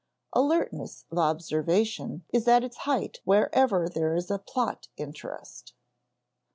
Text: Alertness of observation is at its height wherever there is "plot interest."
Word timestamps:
Alertness 0.33 1.05
of 1.11 1.19
observation 1.19 2.25
is 2.33 2.47
at 2.47 2.63
its 2.63 2.77
height 2.89 3.19
wherever 3.23 3.87
there 3.87 4.15
is 4.15 4.31
"plot 4.47 4.87
interest." 4.97 5.75